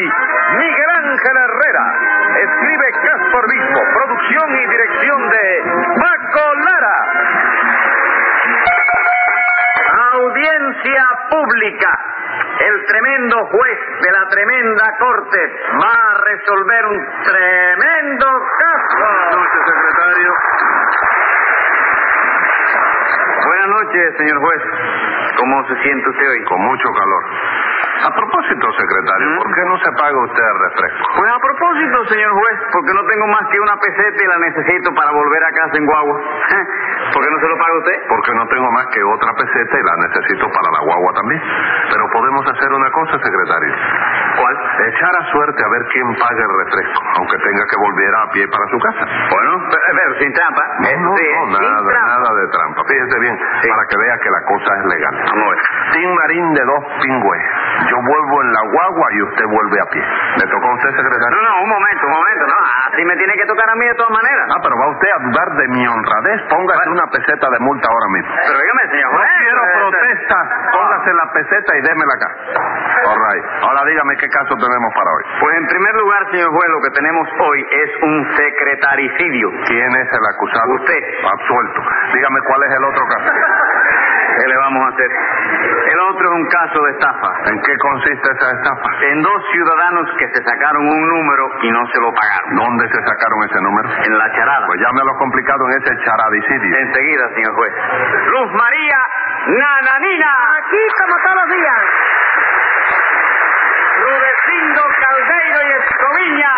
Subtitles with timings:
[0.00, 1.84] Miguel Ángel Herrera.
[2.42, 3.80] Escribe Caspar Bispo.
[3.94, 5.62] Producción y dirección de
[6.02, 6.96] Paco Lara.
[10.14, 11.90] Audiencia pública.
[12.58, 15.38] El tremendo juez de la tremenda corte
[15.80, 18.26] va a resolver un tremendo
[18.58, 18.98] caso.
[18.98, 20.34] Buenas noches, secretario.
[23.46, 24.62] Buenas noches, señor juez.
[25.36, 26.44] ¿Cómo se siente usted hoy?
[26.44, 27.24] Con mucho calor.
[28.04, 29.28] A propósito, secretario.
[29.38, 31.04] ¿por qué no se paga usted el refresco?
[31.16, 34.88] Pues a propósito, señor juez, porque no tengo más que una peseta y la necesito
[34.94, 36.16] para volver a casa en guagua.
[37.14, 37.98] ¿Por qué no se lo paga usted?
[38.08, 41.40] Porque no tengo más que otra peseta y la necesito para la guagua también.
[41.92, 43.72] Pero podemos hacer una cosa, secretario.
[44.40, 44.54] ¿Cuál?
[44.90, 48.44] Echar a suerte a ver quién paga el refresco, aunque tenga que volver a pie
[48.48, 49.04] para su casa.
[49.30, 50.64] Bueno, pero, pero sin trampa.
[50.82, 52.06] No, no, sí, no, nada, trampa.
[52.10, 52.80] nada de trampa.
[52.84, 53.68] Fíjese bien, Sí.
[53.70, 55.14] para que vea que la cosa es legal.
[55.14, 55.60] Vamos a ver.
[55.94, 57.42] Tim Marín de dos pingües.
[57.90, 60.02] Yo vuelvo en la guagua y usted vuelve a pie.
[60.02, 61.34] ¿Le tocó a usted, secretario?
[61.34, 62.58] No, no, un momento, un momento, no.
[62.92, 64.44] Así me tiene que tocar a mí de todas maneras.
[64.54, 66.38] Ah, pero va usted a dudar de mi honradez.
[66.48, 66.92] Póngase Bueno.
[67.02, 68.30] una peseta de multa ahora mismo.
[68.34, 70.44] Pero dígame, señor No quiero eh, protestas.
[70.72, 72.28] Póngase la peseta y démela acá.
[73.04, 73.44] All right.
[73.64, 75.22] Ahora dígame qué caso tenemos para hoy.
[75.40, 79.48] Pues en primer lugar, señor juez, lo que tenemos hoy es un secretaricidio.
[79.66, 80.68] ¿Quién es el acusado?
[80.74, 81.02] Usted.
[81.32, 81.80] Absuelto.
[82.14, 83.28] Dígame cuál es el otro caso.
[84.34, 85.10] ¿Qué le vamos a hacer?
[85.94, 87.30] El otro es un caso de estafa.
[87.50, 88.88] ¿En qué consiste esa estafa?
[89.06, 92.54] En dos ciudadanos que se sacaron un número y no se lo pagaron.
[92.56, 93.88] ¿Dónde se sacaron ese número?
[94.04, 94.66] En la charada.
[94.66, 96.76] Pues llame a lo complicado en ese charadicidio.
[96.78, 97.72] Enseguida, señor juez.
[98.26, 98.98] Luz María
[99.46, 100.30] Nananina.
[100.58, 101.80] Aquí como todos los días.
[104.02, 106.52] Rudecindo Caldeiro y Escoviña.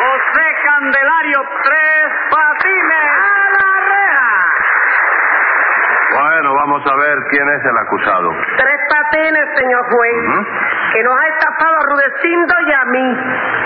[0.00, 3.23] José Candelario Tres Patines.
[6.14, 8.30] Bueno, vamos a ver quién es el acusado.
[8.56, 10.46] Tres patines, señor juez,
[10.92, 13.18] que nos ha estafado a Rudecindo y a mí.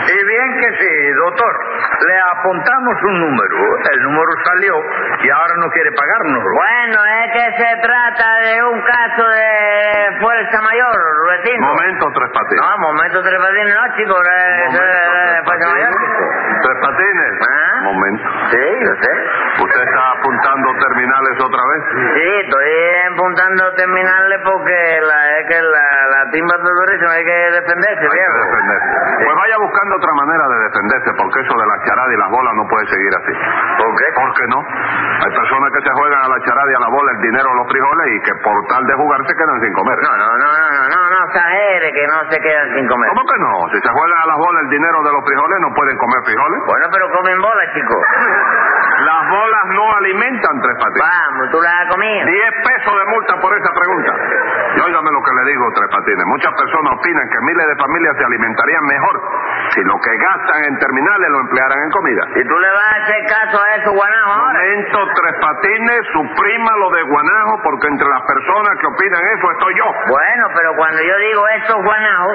[0.08, 1.54] Y bien que sí, doctor.
[1.98, 3.56] Le apuntamos un número.
[3.92, 4.74] El número salió
[5.22, 6.50] y ahora no quiere pagárnoslo.
[6.54, 11.66] Bueno, es que se trata de un caso de fuerza mayor, Rudecindo.
[11.66, 12.62] Momento, Tres Patines.
[12.62, 15.90] No, momento tres patines, no, chico, Un eh, es de Tres fuerza mayor.
[15.90, 16.62] Patines.
[16.62, 17.34] Tres Patines.
[17.42, 17.80] ¿Ah?
[17.82, 18.24] Momento.
[18.50, 19.10] Sí, yo sé.
[19.58, 21.82] ¿Usted está apuntando terminales otra vez?
[22.14, 22.70] Sí, estoy
[23.12, 28.18] apuntando terminarle porque la, es que la, la timba es durísima, hay que defenderse, Hay
[28.22, 28.88] que defenderse.
[29.24, 32.54] Pues vaya buscando otra manera de defenderse, porque eso de la charada y las bolas
[32.56, 33.32] no puede seguir así.
[33.76, 34.06] ¿Por qué?
[34.16, 34.58] ¿Por qué no?
[34.64, 37.66] Hay personas que se juegan a la charada y a la bola el dinero los
[37.68, 39.96] frijoles y que por tal de jugar se quedan sin comer.
[40.00, 43.08] No, no, no, no, no, no, no exagere que no se quedan sin comer.
[43.12, 43.52] ¿Cómo que no?
[43.72, 46.60] Si se juegan a las bolas el dinero de los frijoles, no pueden comer frijoles.
[46.64, 47.96] Bueno, pero comen bola, chico.
[48.98, 51.06] Las bolas no alimentan tres patines.
[51.06, 52.26] Vamos, tú la has comido.
[52.26, 54.12] 10 pesos de multa por esa pregunta.
[54.74, 56.26] Y óigame lo que le digo, Tres Patines.
[56.26, 59.14] Muchas personas opinan que miles de familias se alimentarían mejor
[59.78, 62.22] si lo que gastan en terminales lo emplearan en comida.
[62.34, 64.58] ¿Y tú le vas a hacer caso a eso, guanajo, ahora?
[64.58, 69.74] Momento, Tres Patines, suprima lo de Guanajo porque entre las personas que opinan eso estoy
[69.78, 69.86] yo.
[69.86, 72.30] Bueno, pero cuando yo digo eso, guanajo,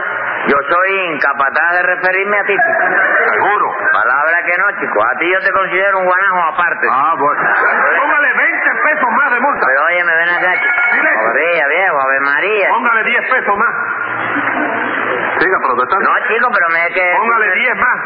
[0.48, 2.56] yo soy incapaz de referirme a ti.
[2.56, 3.68] Seguro.
[3.92, 5.03] Palabra que no, chico.
[5.03, 6.88] A ti yo te considero un guanajo aparte.
[6.92, 7.42] Ah, bueno.
[7.44, 9.66] Póngale 20 pesos más de multa.
[9.68, 11.28] Pero oye, me ven acá, chico.
[11.28, 12.70] María, viejo, Ave María.
[12.70, 13.74] Póngale 10 pesos más.
[15.53, 16.09] Siga protestando.
[16.09, 17.06] No, chico, pero me que...
[17.14, 17.97] Póngale 10 más.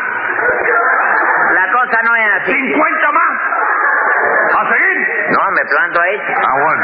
[1.56, 2.52] La cosa no es así.
[2.52, 3.34] 50 más.
[4.52, 4.98] A seguir.
[5.32, 6.20] No, me planto ahí.
[6.28, 6.42] chico.
[6.44, 6.84] Ah, bueno.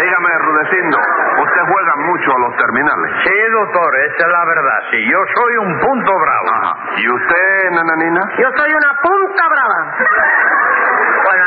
[0.00, 3.12] Dígame, Rudecindo, usted juega mucho a los terminales.
[3.24, 4.80] Sí, doctor, esa es la verdad.
[4.92, 6.48] Sí, yo soy un punto bravo.
[6.54, 6.72] Ajá.
[6.96, 8.20] ¿Y usted, nananina?
[8.38, 9.96] Yo soy una punta brava.
[11.24, 11.44] Bueno,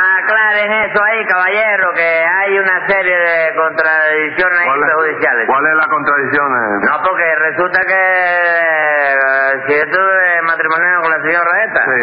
[0.51, 5.47] aclaren eso ahí, caballero, que hay una serie de contradicciones ¿Cuál es, perjudiciales.
[5.47, 6.47] cuál es la contradicción?
[6.51, 6.85] eh?
[6.91, 12.01] No, porque resulta que eh, si yo tuve matrimonio con la señora esta, Sí.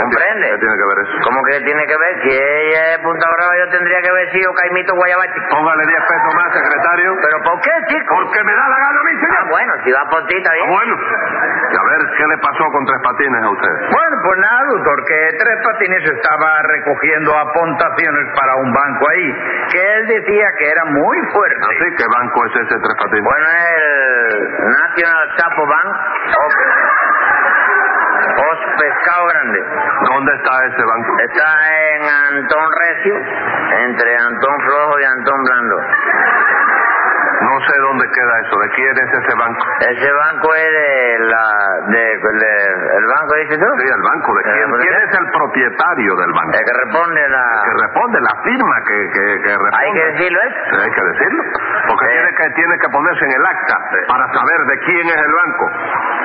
[0.00, 0.46] ¿comprende?
[0.50, 1.12] ¿Qué tiene que ver eso?
[1.24, 2.12] ¿Cómo que tiene que ver?
[2.24, 5.40] Si ella es Punta Brava, yo tendría que haber sido Caimito Guayabachi.
[5.50, 7.08] Póngale 10 pesos más, secretario.
[7.20, 8.14] ¿Pero por qué, chico?
[8.16, 9.48] Porque me da la gana a mí, Ah, señor.
[9.50, 10.68] bueno, si va por ti, está Ah, bien.
[10.70, 10.94] bueno.
[10.96, 13.74] Y a ver, ¿qué le pasó con Tres Patines a usted?
[13.92, 17.30] Bueno, pues nada, doctor, que Tres Patines estaba recogiendo
[17.90, 19.34] apuntaciones para un banco ahí,
[19.70, 21.60] que él decía que era muy fuerte.
[21.60, 21.96] ¿Así?
[21.96, 23.24] ¿Qué banco es ese Tres Patines?
[23.24, 25.96] Bueno, el National Chapo Bank,
[28.40, 29.60] Os Pescado Grande.
[30.08, 31.18] ¿Dónde está ese banco?
[31.20, 31.50] Está
[31.94, 32.02] en
[32.36, 35.76] Antón Recio, entre Antón Flojo y Antón Blando.
[37.40, 38.54] No sé dónde queda eso.
[38.60, 39.64] ¿De quién es ese banco?
[39.80, 41.44] Ese banco es de la,
[41.88, 43.66] de, de- el banco, dices tú?
[43.80, 44.28] Sí, el banco.
[44.36, 44.70] ¿De quién?
[44.70, 46.52] ¿por ¿Quién es el propietario del banco?
[46.58, 47.44] El que responde la...
[47.64, 49.76] Que responde, la firma que, que, que responde.
[49.80, 50.50] Hay que decirlo, ¿eh?
[50.70, 51.42] Sí, Hay que decirlo.
[51.88, 53.76] Porque tiene, que, tiene que ponerse en el acta
[54.08, 55.64] para saber de quién es el banco.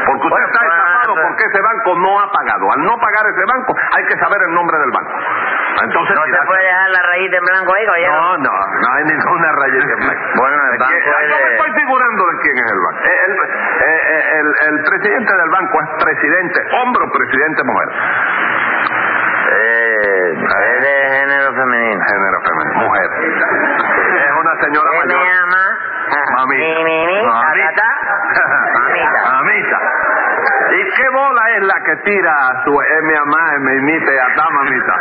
[0.06, 2.66] Porque usted Bueno, está estafado porque ese banco no ha pagado.
[2.76, 5.12] Al no pagar ese banco, hay que saber el nombre del banco.
[5.76, 8.14] Entonces, No se puede dejar la rayita en blanco ahí, caballero.
[8.16, 10.22] no, no, no hay ninguna rayita en blanco.
[10.36, 13.00] Bueno, el ¿De banco es Yo me estoy figurando de quién es el banco.
[13.06, 17.90] Eh, El, eh, eh, el, el presidente del banco es presidente hombre o presidente mujer.
[19.52, 22.02] Eh, es de género femenino.
[22.06, 22.80] Género femenino.
[22.86, 23.10] Mujer.
[24.16, 25.28] Es una señora ¿Qué me mayor.
[25.28, 25.64] llama?
[26.36, 26.66] Mamita.
[26.66, 27.74] Mi, mi, mi, Mamita.
[27.76, 27.90] ta,
[28.34, 28.80] ta, ta.
[28.80, 29.32] Mamita.
[29.32, 29.80] Mamita.
[30.76, 34.18] ¿Y qué bola es la que tira a su mi mamá, es mi imita y
[34.18, 34.94] hasta mamita?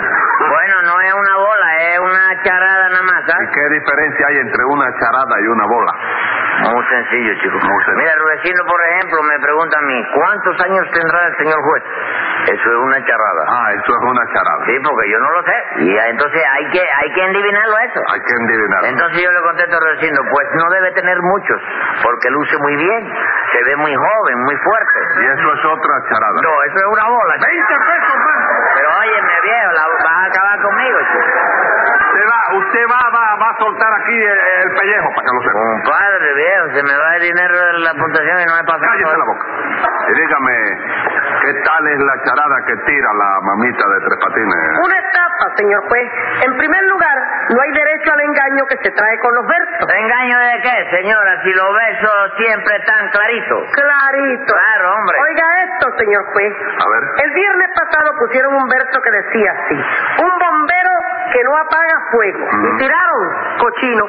[0.49, 3.49] Bueno, no es una bola, es una charada nada más, ¿Y ¿sabes?
[3.53, 5.93] qué diferencia hay entre una charada y una bola?
[6.71, 7.59] Muy sencillo, chico.
[7.59, 7.99] Muy sencillo.
[7.99, 11.82] Mira, Rudecindo, por ejemplo, me pregunta a mí, ¿cuántos años tendrá el señor juez?
[12.44, 13.43] Eso es una charada.
[13.49, 14.61] Ah, eso es una charada.
[14.67, 15.56] Sí, porque yo no lo sé.
[15.82, 18.00] Y entonces hay que hay que endivinarlo eso.
[18.12, 18.81] Hay que adivinar.
[18.85, 21.59] Entonces yo le contesto Rudecindo, pues no debe tener muchos,
[22.03, 23.03] porque luce muy bien,
[23.53, 24.99] se ve muy joven, muy fuerte.
[25.20, 26.38] Y eso es otra charada.
[26.43, 27.35] No, eso es una bola.
[27.35, 27.49] chico.
[27.49, 28.41] 20 pesos más.
[28.75, 31.38] Pero óyeme, viejo, la, vas a acabar conmigo, chico.
[32.55, 35.59] Usted va, va, va, a soltar aquí el, el pellejo para que lo sepa.
[35.59, 39.17] Compadre, viejo, se me va el dinero de la puntuación y no me pasa Cállese
[39.19, 39.47] la boca.
[40.06, 40.55] Y dígame,
[41.43, 44.61] ¿qué tal es la charada que tira la mamita de Tres Patines?
[44.87, 46.09] Una estafa, señor juez.
[46.47, 47.17] En primer lugar,
[47.51, 49.87] no hay derecho al engaño que se trae con los versos.
[49.91, 51.43] ¿Engaño de qué, señora?
[51.43, 53.62] Si los besos siempre están claritos.
[53.75, 54.53] Clarito.
[54.55, 55.17] Claro, hombre.
[55.27, 56.53] Oiga esto, señor juez.
[56.55, 57.03] A ver.
[57.25, 59.77] El viernes pasado pusieron un verso que decía así.
[60.23, 60.33] Un
[61.35, 62.39] que no apaga fuego.
[62.47, 63.23] Y tiraron
[63.59, 64.05] cochino.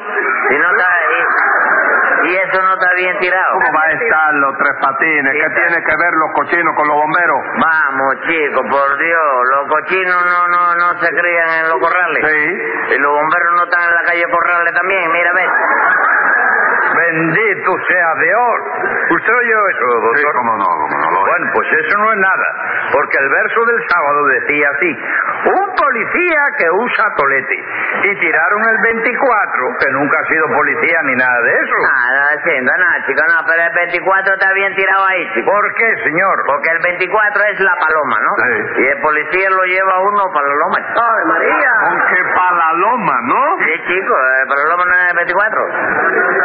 [0.48, 3.50] Si no está y, y eso no está bien tirado.
[3.54, 5.32] ¿Cómo va a estar los Tres Patines?
[5.32, 5.54] Sí, ¿Qué está.
[5.66, 7.40] tiene que ver los cochinos con los bomberos?
[7.58, 12.22] Vamos, chico, por Dios, los cochinos no no no se crían en los corrales.
[12.30, 12.94] Sí.
[12.94, 15.46] Y los bomberos no están en la calle Corrales también, mira, ve.
[16.96, 18.54] Bendito sea Dios.
[19.10, 20.16] ¿Usted oyó eso, doctor?
[20.18, 21.10] Sí, cómo no, cómo no.
[21.10, 22.48] Lo Bueno, pues eso no es nada,
[22.92, 24.90] porque el verso del sábado decía así,
[25.44, 27.56] un policía que usa tolete,
[28.04, 31.76] y tiraron el 24, que nunca ha sido policía ni nada de eso.
[31.82, 35.50] Nada, haciendo nada, chico, no, pero el 24 está bien tirado ahí, chico.
[35.50, 36.36] ¿Por qué, señor?
[36.46, 38.30] Porque el 24 es la paloma, ¿no?
[38.36, 38.82] Sí.
[38.82, 40.76] Y el policía lo lleva uno para la loma.
[40.86, 41.00] chico.
[41.02, 41.70] ¡Ay, María!
[41.86, 43.40] Aunque para la loma, ¿no?
[43.64, 45.68] Sí, chico, el para la loma no es el 24.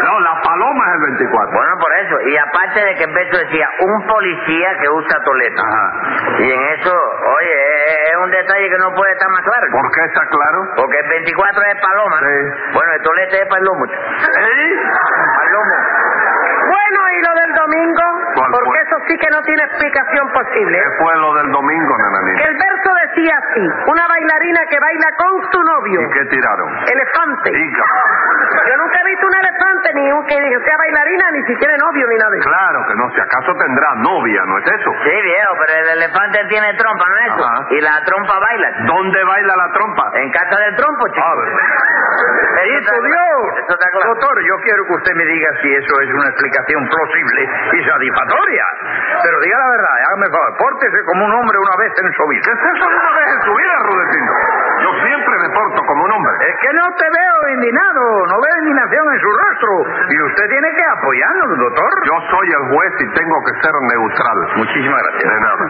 [0.02, 1.52] No, la paloma es el 24.
[1.52, 2.16] Bueno, por eso.
[2.28, 5.62] Y aparte de que el verso decía, un policía que usa toleta.
[5.62, 5.86] Ajá.
[6.40, 7.56] Y en eso, oye,
[7.86, 9.66] es, es un detalle que no puede estar más claro.
[9.72, 10.60] ¿Por qué está claro?
[10.76, 12.18] Porque el 24 es paloma.
[12.74, 13.48] Bueno, el tolete es.
[13.48, 13.86] Palomo.
[16.62, 18.04] Bueno, ¿y lo del domingo?
[18.36, 18.82] ¿Cuál Porque fue?
[18.86, 20.78] eso sí que no tiene explicación posible.
[20.78, 22.44] ¿Qué fue lo del domingo, Que nananina?
[22.48, 23.64] el verso decía así.
[23.92, 26.00] Una bailarina que baila con su novio.
[26.02, 26.70] ¿Y qué tiraron?
[26.88, 27.50] Elefante.
[27.52, 27.86] Diga.
[28.70, 32.36] Yo nunca un elefante, ni un que sea bailarina, ni siquiera novio, ni nada.
[32.42, 34.90] Claro que no, si acaso tendrá novia, ¿no es eso?
[35.04, 37.44] Sí, viejo, pero el elefante tiene trompa, ¿no es eso?
[37.46, 37.68] Ajá.
[37.72, 38.68] Y la trompa baila.
[38.86, 40.04] ¿Dónde baila la trompa?
[40.16, 41.26] En casa del trompo, chico.
[41.28, 41.50] A ver.
[41.52, 43.42] Eso ¡Bendito está- Dios!
[43.64, 44.10] Eso está claro.
[44.14, 47.42] Doctor, yo quiero que usted me diga si eso es una explicación plausible
[47.74, 48.66] y satisfactoria.
[49.24, 52.24] Pero diga la verdad, hágame el favor, pórtese como un hombre una vez en su
[52.28, 52.42] vida.
[52.46, 54.32] ¿Qué es eso de una vez en su vida, Rudecindo?
[54.82, 56.34] Yo siempre me porto como un hombre.
[56.50, 59.72] Es que no te veo indignado, no veo indignación en su rostro.
[60.10, 61.92] Y usted tiene que apoyarnos, doctor.
[62.06, 64.38] Yo soy el juez y tengo que ser neutral.
[64.58, 65.30] Muchísimas gracias.
[65.32, 65.66] De nada.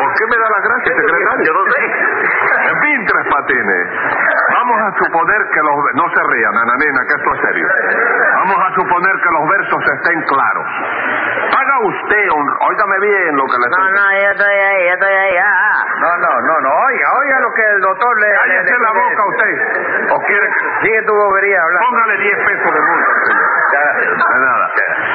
[0.00, 1.44] ¿Por qué me da la gracia, secretario?
[1.46, 1.80] Yo no sé.
[2.70, 3.86] En fin, Tres Patines.
[4.52, 5.76] Vamos a suponer que los...
[5.94, 7.66] No se rían, nananina, que esto es serio.
[8.36, 10.66] Vamos a suponer que los versos estén claros.
[11.80, 12.28] Usted.
[12.30, 15.36] Óigame bien lo que le No, estoy no, yo estoy ahí, yo estoy ahí.
[15.38, 15.84] Ah, ah.
[16.00, 18.28] No, no, no, no, oiga, oiga lo que el doctor le...
[18.34, 19.54] Cállese le- la boca usted.
[20.12, 20.60] ¿O quiere que...
[20.86, 21.88] Sigue tu bobería hablando.
[21.90, 23.48] Póngale 10 pesos de multa, señor.
[23.70, 24.66] De nada.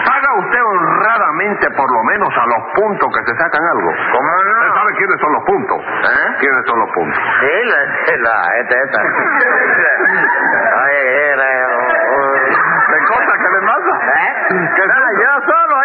[0.06, 3.90] Paga usted honradamente por lo menos a los puntos que se sacan algo.
[4.14, 4.76] ¿Cómo ¿Usted no?
[4.76, 5.80] sabe quiénes son los puntos?
[5.82, 6.28] ¿Eh?
[6.40, 7.20] ¿Quiénes son los puntos?
[7.42, 7.78] Sí, la,
[8.26, 9.02] la, esta, esta.
[10.86, 11.46] Oye, era...
[12.86, 13.60] ¿Qué cosa que le?
[13.66, 14.34] ¿Eh?
[14.76, 15.10] ¿Qué es eso?
[15.20, 15.76] yo solo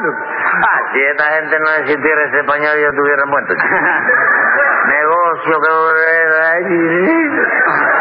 [0.00, 0.24] hablando.
[0.66, 3.54] Ah, si esta gente no existiera ese español, yo estuviera muerto.
[4.88, 5.70] Negocio que...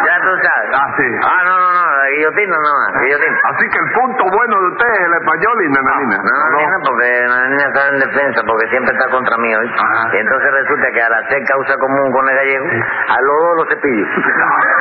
[0.06, 0.70] Ya tú sabes.
[0.74, 1.08] Ah, sí.
[1.24, 1.69] Ah, no, no,
[2.10, 3.38] guillotina no, la guillotina.
[3.50, 6.18] Así que el punto bueno de usted es el español y nananina.
[6.20, 9.68] No, no, no, porque la niña está en defensa, porque siempre está contra mí hoy.
[9.70, 10.10] Ajá.
[10.14, 13.68] Y entonces resulta que al hacer causa común con el gallego, a los dos los
[13.70, 14.06] cepillo.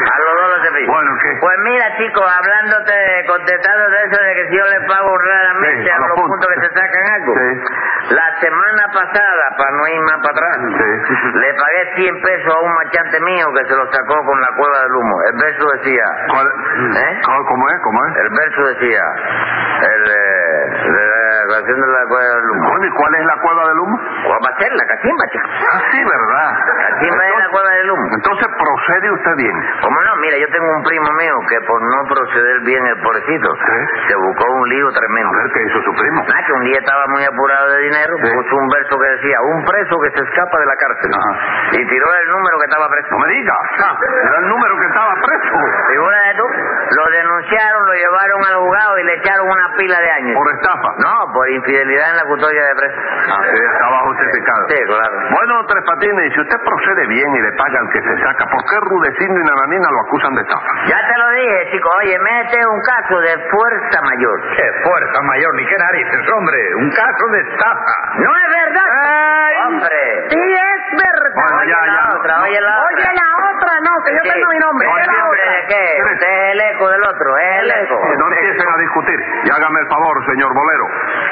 [0.08, 0.92] A los dos los cepillo.
[0.92, 1.30] Bueno, ¿qué?
[1.40, 2.94] Pues mira, chico, hablándote,
[3.28, 6.38] contestando de eso de que si yo le pago honradamente Sí, a, los los puntos.
[6.38, 7.32] puntos que se sacan algo.
[7.34, 7.50] Sí.
[8.08, 11.38] La semana pasada, para no ir más para atrás, Sí.
[11.38, 14.78] le pagué 100 pesos a un marchante mío que se lo sacó con la cueva
[14.82, 15.16] del humo.
[15.30, 16.46] El verso decía, ¿Cuál-
[16.96, 17.20] ¿Eh?
[17.24, 17.76] ¿Cómo- ¿Cómo es?
[17.84, 18.16] ¿Cómo es?
[18.16, 19.02] el verso decía,
[19.82, 20.27] el, eh,
[21.48, 22.68] la canción de la cueva del humo.
[22.68, 23.96] Bueno, ¿y cuál es la cueva del humo?
[23.98, 24.70] ¿Cuál va a ser?
[24.72, 25.48] La cachimba, chico.
[25.48, 26.50] Ah, sí, ¿verdad?
[26.78, 28.04] Cachimba es la cueva del humo.
[28.12, 29.56] Entonces procede usted bien.
[29.82, 30.10] ¿Cómo no?
[30.20, 33.48] Mira, yo tengo un primo mío que por no proceder bien el pobrecito,
[34.08, 35.28] se buscó un lío tremendo.
[35.28, 36.20] A ver qué hizo su primo.
[36.28, 38.28] Nada, que un día estaba muy apurado de dinero, Sí.
[38.34, 41.10] puso un verso que decía, un preso que se escapa de la cárcel.
[41.14, 41.32] Ajá.
[41.72, 43.08] Y tiró el número que estaba preso.
[43.12, 43.54] No me diga.
[43.88, 45.54] Ah, era el número que estaba preso.
[45.88, 50.34] Figúrate tú, lo denunciaron, lo llevaron al juzgado y le echaron una pila de años.
[50.36, 50.90] Por estafa.
[50.98, 52.98] No, por infidelidad en la custodia de preso.
[52.98, 54.60] Ah, sí, estaba justificado.
[54.68, 55.14] Sí, claro.
[55.30, 58.44] Bueno, Tres Patines, y si usted procede bien y le paga al que se saca,
[58.50, 60.70] ¿por qué Rudecindo y Nananina lo acusan de estafa?
[60.88, 61.88] Ya te lo dije, chico.
[62.02, 64.36] Oye, este es un caso de fuerza mayor.
[64.56, 66.58] ¡Qué fuerza mayor, ni qué narices, hombre!
[66.76, 67.96] Un caso de estafa.
[68.18, 69.48] ¡No es verdad!
[69.66, 69.98] ¡Hombre!
[70.30, 71.32] Sí, es verdad.
[71.34, 72.42] Bueno, ya, Oye ya, la no, otra, no.
[72.44, 72.88] oye la otra.
[72.88, 74.30] Oye, la otra no, que yo Sí.
[74.32, 74.86] tengo mi nombre.
[74.88, 75.52] ¿El Oye, la nombre otra.
[75.52, 75.84] de qué?
[76.02, 77.96] Usted es el eco del otro, es el eco.
[78.18, 79.18] No empiecen a discutir.
[79.44, 80.86] Y hágame el favor, señor bolero.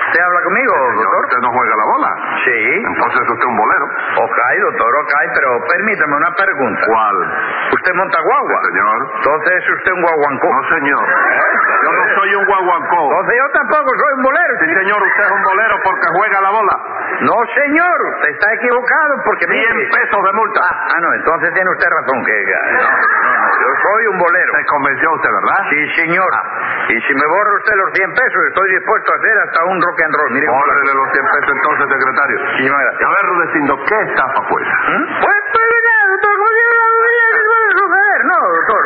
[0.07, 1.25] ¿Usted habla conmigo, Señor, doctor?
[1.27, 2.11] ¿Usted no juega la bola?
[2.45, 2.59] Sí.
[2.87, 3.87] Entonces usted es un bolero.
[4.23, 4.39] Ok,
[4.71, 6.81] doctor, ok, pero permítame una pregunta.
[6.87, 7.17] ¿Cuál?
[7.75, 8.59] ¿Usted monta guagua?
[8.71, 8.99] Señor.
[9.17, 10.47] Entonces es usted un guaguancó.
[10.47, 11.05] No, señor.
[11.07, 13.01] Yo no soy un guaguancó.
[13.11, 14.53] Entonces yo tampoco soy un bolero.
[14.63, 16.77] Sí, señor, usted es un bolero porque juega la bola.
[17.27, 19.47] No, señor, usted está equivocado porque...
[19.47, 20.61] 100 mire- pesos de multa.
[20.71, 22.37] Ah, no, entonces tiene usted razón que...
[22.47, 24.51] No, no, no, yo soy un bolero.
[24.57, 25.61] Se convenció usted, ¿verdad?
[25.71, 26.31] Sí, señor.
[26.89, 29.99] Y si me borra usted los 100 pesos, estoy dispuesto a hacer hasta un rock
[30.03, 30.31] and roll.
[30.33, 32.37] Mire, Órale los 100 pesos entonces, secretario.
[32.39, 33.03] Gracias.
[33.03, 34.77] A ver, Rudecindo, ¿qué estafa fue esa?
[34.87, 35.05] ¿Mm?
[35.21, 38.19] Pues, pues, mira, doctor, ¿cómo que puede suceder?
[38.27, 38.83] No, doctor.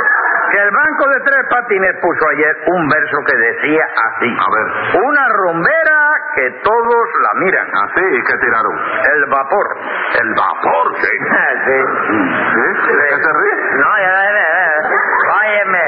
[0.50, 4.28] Que el banco de tres patines puso ayer un verso que decía así.
[4.34, 4.66] A ver.
[5.04, 6.00] Una rumbera
[6.34, 7.68] que todos la miran.
[7.70, 8.02] ¿Así?
[8.02, 8.74] ¿Y qué tiraron?
[9.14, 9.66] El vapor.
[10.20, 11.12] El vapor, ¿sí?
[11.68, 11.78] sí.
[12.50, 12.96] ¿Sí?
[12.96, 13.56] ¿De qué se ríe?
[13.78, 15.00] No, ya, ya, ya, ya.
[15.30, 15.84] Óyeme,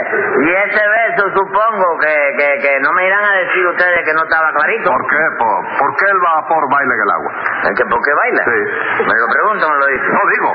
[0.46, 1.01] y ese beso
[1.34, 4.90] supongo que, que, que no me irán a decir ustedes que no estaba clarito.
[4.90, 5.22] ¿Por qué?
[5.38, 7.30] ¿Por, por qué el vapor baila en el agua?
[7.62, 8.42] ¿Es que por qué baila?
[8.44, 8.60] Sí.
[9.06, 10.06] Me lo pregunto, me lo dice.
[10.12, 10.50] No, digo,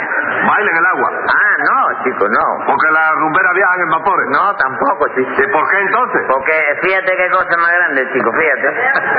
[0.47, 1.09] baila en el agua.
[1.27, 2.45] Ah, no, chico, no.
[2.65, 4.27] Porque las rumberas viajan en vapores.
[4.29, 5.31] No, tampoco, chico.
[5.37, 6.21] ¿Y por qué entonces?
[6.27, 8.67] Porque fíjate qué cosa más grande, chico, fíjate.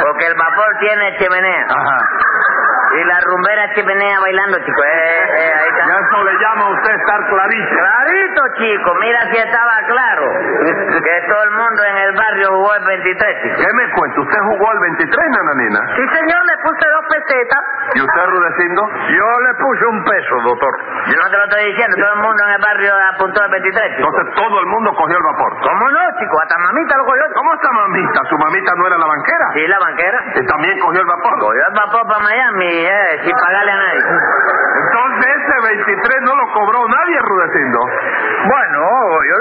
[0.03, 1.67] Porque el vapor tiene chimenea.
[1.69, 1.99] Ajá.
[2.88, 4.83] Y la rumbera chimenea bailando, chico.
[4.83, 5.87] Eh, eh, ahí está.
[5.87, 7.69] Ya eso le llama a usted estar clarito.
[7.77, 8.27] Clarito,
[8.59, 8.95] chico.
[9.00, 10.25] Mira si estaba claro.
[10.99, 13.57] Que todo el mundo en el barrio jugó el 23, chico.
[13.57, 14.21] ¿Qué me cuenta?
[14.21, 15.81] ¿Usted jugó el 23, nananina?
[15.97, 17.62] Sí, señor, le puse dos pesetas.
[17.95, 18.83] ¿Y usted, Rudecindo?
[18.85, 20.73] Yo le puse un peso, doctor.
[21.07, 21.97] Yo no te lo estoy diciendo.
[21.97, 24.09] Todo el mundo en el barrio apuntó el 23, chico.
[24.11, 25.50] Entonces todo el mundo cogió el vapor.
[25.62, 26.35] ¿Cómo no, chico?
[26.43, 27.25] Hasta mamita lo cogió.
[27.35, 28.19] ¿Cómo está mamita?
[28.29, 29.47] ¿Su mamita no era la banquera?
[29.55, 30.19] Sí, la banquera.
[30.35, 31.33] ¿Y también cogió el vapor?
[31.38, 34.03] Cogió el vapor para Miami, eh, sin pagarle a nadie.
[34.79, 36.98] Entonces ese 23 no lo cobró nadie,
[37.28, 37.78] Rudecindo.
[38.49, 38.80] Bueno,
[39.28, 39.37] yo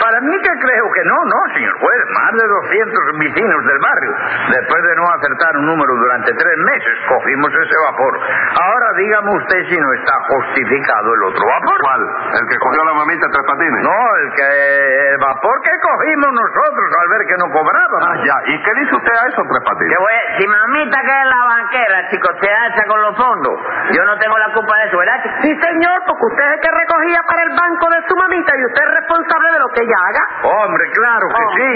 [0.00, 2.00] para mí que creo que no, no, señor juez.
[2.10, 4.12] Más de 200 vecinos del barrio.
[4.50, 8.12] Después de no acertar un número durante tres meses, cogimos ese vapor.
[8.18, 11.78] Ahora dígame usted si no está justificado el otro vapor.
[11.80, 12.02] ¿Cuál?
[12.40, 13.82] ¿El que cogió la mamita Tres Patines?
[13.84, 14.48] No, el que
[15.14, 18.02] el vapor que cogimos nosotros al ver que no cobrábamos.
[18.10, 18.36] Ah, ya.
[18.52, 19.94] ¿Y qué dice usted a eso, Tres Patines?
[19.94, 23.56] Que voy- si mamita que es la banquera, chicos, se hacha con los fondos.
[23.94, 25.18] Yo no tengo la culpa de eso, ¿verdad?
[25.42, 28.64] Sí, señor, porque usted es el que recogía para el banco de su mamita y
[28.66, 30.22] usted es responsable de lo que ella haga.
[30.42, 31.52] Hombre, claro que Oh.
[31.56, 31.72] sí.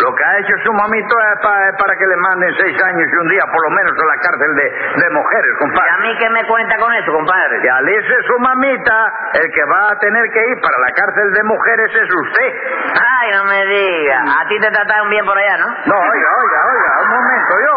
[0.00, 3.04] Lo que ha hecho su mamito es, pa- es para que le manden seis años
[3.12, 4.66] y un día por lo menos a la cárcel de,
[5.04, 5.90] de mujeres, ¿Y compadre.
[5.90, 7.60] a mí qué me cuenta con eso, compadre?
[7.60, 8.96] Que al irse su mamita,
[9.34, 12.50] el que va a tener que ir para la cárcel de mujeres es usted.
[12.94, 14.18] Ay, no me diga.
[14.40, 15.66] A ti te trataron bien por allá, ¿no?
[15.66, 17.74] No, oiga, oiga, oiga, un momento, yo.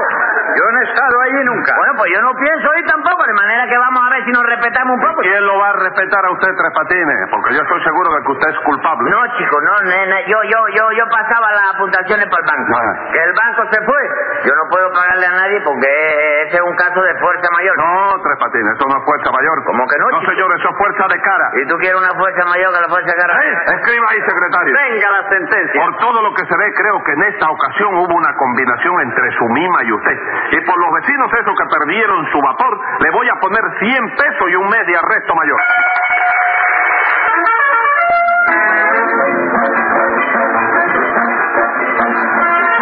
[0.56, 1.72] Yo no he estado allí nunca.
[1.78, 4.44] Bueno, pues yo no pienso ir tampoco, de manera que vamos a ver si nos
[4.44, 5.22] respetamos un poco.
[5.22, 7.20] ¿Quién lo va a respetar a usted, Tres Patines?
[7.32, 9.06] Porque yo estoy seguro de que usted es culpable.
[9.12, 12.72] No, chico, no, nena, yo, yo, yo, yo pasaba las apuntaciones para el banco.
[12.76, 12.94] Ah.
[13.12, 14.02] Que el banco se fue.
[14.46, 15.88] Yo no puedo pagarle a nadie porque
[16.48, 17.76] ese es un caso de fuerza mayor.
[17.78, 19.56] No, Tres Patines, eso no es fuerza mayor.
[19.66, 20.32] ¿Cómo que no, No, chico?
[20.32, 21.46] señor, eso es fuerza de cara.
[21.62, 23.34] ¿Y tú quieres una fuerza mayor que la fuerza cara?
[23.78, 24.72] Escriba ahí, secretario.
[24.74, 25.78] Venga la sentencia.
[25.82, 29.32] Por todo lo que se ve, creo que en esta ocasión hubo una combinación entre
[29.38, 30.18] su mima y usted.
[30.52, 34.50] Y por los vecinos esos que perdieron su vapor, le voy a poner 100 pesos
[34.50, 35.60] y un mes de arresto mayor.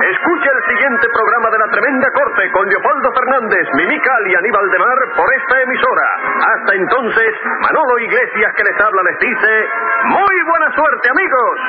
[0.10, 4.80] Escuche el siguiente programa de La Tremenda Corte con Leopoldo Fernández, Mimical y Aníbal de
[4.80, 6.08] Mar por esta emisora.
[6.56, 9.68] Hasta entonces, Manolo Iglesias que les habla les dice,
[10.06, 11.60] muy buena suerte amigos.